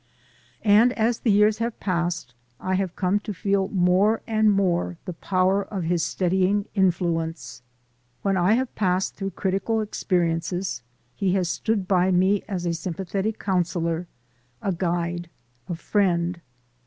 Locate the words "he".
11.15-11.33